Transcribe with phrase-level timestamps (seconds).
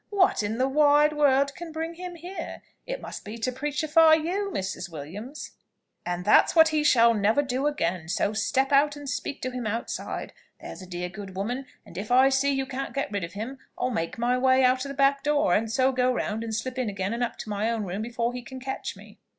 [0.09, 2.63] "What in the wide world can bring him here?
[2.87, 4.91] It must be to preachify you, Mrs.
[4.91, 5.51] Williams."
[6.07, 9.67] "And that's what he shall never do again: so step out and speak to him
[9.67, 13.33] outside there's a dear good woman; and if I see you can't get rid of
[13.33, 16.55] him, I'll make my way out of the back door, and so go round and
[16.55, 19.19] slip in again and up to my own room before he can catch me."